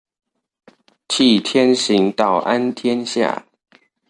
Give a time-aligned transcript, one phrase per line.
[1.07, 3.45] 替天行道安天下